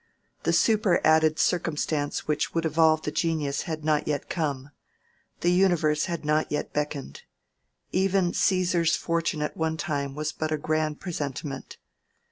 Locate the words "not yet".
3.85-4.31, 6.25-6.73